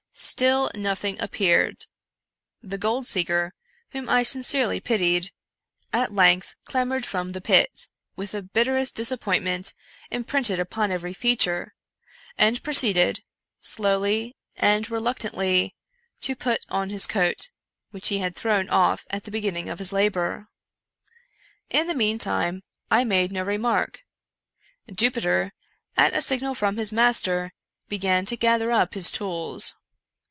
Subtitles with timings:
[0.23, 1.87] Still nothing appeared.
[2.61, 3.55] The gold seeker,
[3.89, 5.31] whom I sincerely pitied,
[5.91, 9.73] at length clambered from the pit, with the bitterest disappoint ment
[10.11, 11.73] imprinted upon every feature,
[12.37, 13.23] and proceeded,
[13.61, 15.73] slowly and reluctantly,
[16.19, 17.49] to put on his coat,
[17.89, 20.49] which he had thrown off at the beginning of his labor.
[21.71, 22.61] In the meantime
[22.91, 24.01] I made no remark.
[24.93, 25.51] Jupiter,
[25.97, 27.53] at a signal from his master,
[27.89, 29.77] began to gather up his tools.